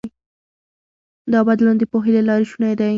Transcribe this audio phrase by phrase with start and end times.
[1.31, 2.89] دا بدلون د پوهې له لارې شونی دی.